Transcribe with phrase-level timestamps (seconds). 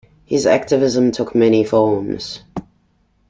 [0.25, 2.39] His activism took many forms.